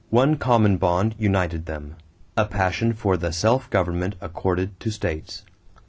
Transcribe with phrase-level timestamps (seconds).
[0.09, 1.95] One common bond united them
[2.35, 5.43] a passion for the self government accorded to states.